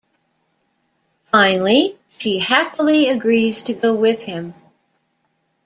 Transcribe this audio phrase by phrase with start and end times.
[1.31, 4.55] Finally, she happily agrees to go with him.